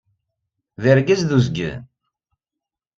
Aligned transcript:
D 0.81 0.83
argaz 0.91 1.21
d 1.29 1.31
uzgen! 1.37 1.81